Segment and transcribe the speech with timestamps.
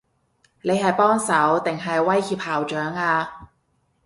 [0.63, 3.51] 你係幫手，定係威脅校長啊？